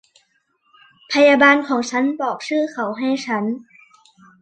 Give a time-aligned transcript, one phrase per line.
[1.11, 3.43] พยาบาลของฉันบอกชื่อเขาให้ฉัน